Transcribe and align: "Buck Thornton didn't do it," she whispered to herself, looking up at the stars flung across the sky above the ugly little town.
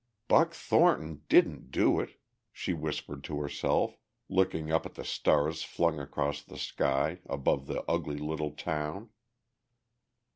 "Buck 0.27 0.55
Thornton 0.55 1.21
didn't 1.29 1.69
do 1.69 1.99
it," 1.99 2.19
she 2.51 2.73
whispered 2.73 3.23
to 3.25 3.39
herself, 3.39 3.99
looking 4.29 4.71
up 4.71 4.87
at 4.87 4.95
the 4.95 5.05
stars 5.05 5.61
flung 5.61 5.99
across 5.99 6.41
the 6.41 6.57
sky 6.57 7.19
above 7.29 7.67
the 7.67 7.83
ugly 7.87 8.17
little 8.17 8.49
town. 8.49 9.09